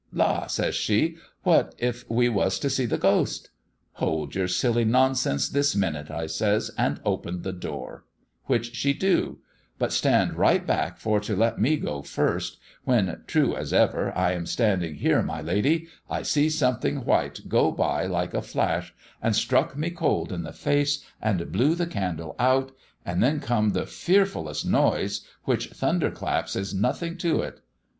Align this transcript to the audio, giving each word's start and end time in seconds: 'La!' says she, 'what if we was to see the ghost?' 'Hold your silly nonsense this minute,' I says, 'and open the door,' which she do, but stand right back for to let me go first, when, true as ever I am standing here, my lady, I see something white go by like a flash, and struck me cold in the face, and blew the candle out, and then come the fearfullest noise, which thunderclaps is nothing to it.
'La!' 0.11 0.47
says 0.47 0.73
she, 0.73 1.15
'what 1.43 1.75
if 1.77 2.09
we 2.09 2.27
was 2.27 2.57
to 2.57 2.71
see 2.71 2.87
the 2.87 2.97
ghost?' 2.97 3.51
'Hold 3.97 4.33
your 4.33 4.47
silly 4.47 4.83
nonsense 4.83 5.47
this 5.47 5.75
minute,' 5.75 6.09
I 6.09 6.25
says, 6.25 6.71
'and 6.75 6.99
open 7.05 7.43
the 7.43 7.53
door,' 7.53 8.03
which 8.45 8.73
she 8.75 8.95
do, 8.95 9.41
but 9.77 9.93
stand 9.93 10.33
right 10.35 10.65
back 10.65 10.97
for 10.97 11.19
to 11.19 11.35
let 11.35 11.59
me 11.59 11.77
go 11.77 12.01
first, 12.01 12.57
when, 12.83 13.21
true 13.27 13.55
as 13.55 13.73
ever 13.73 14.11
I 14.17 14.31
am 14.31 14.47
standing 14.47 14.95
here, 14.95 15.21
my 15.21 15.39
lady, 15.39 15.87
I 16.09 16.23
see 16.23 16.49
something 16.49 17.05
white 17.05 17.41
go 17.47 17.71
by 17.71 18.07
like 18.07 18.33
a 18.33 18.41
flash, 18.41 18.95
and 19.21 19.35
struck 19.35 19.77
me 19.77 19.91
cold 19.91 20.31
in 20.31 20.41
the 20.41 20.51
face, 20.51 21.05
and 21.21 21.51
blew 21.51 21.75
the 21.75 21.85
candle 21.85 22.35
out, 22.39 22.71
and 23.05 23.21
then 23.21 23.39
come 23.39 23.69
the 23.73 23.85
fearfullest 23.85 24.65
noise, 24.65 25.21
which 25.43 25.67
thunderclaps 25.69 26.55
is 26.55 26.73
nothing 26.73 27.17
to 27.17 27.41
it. 27.43 27.61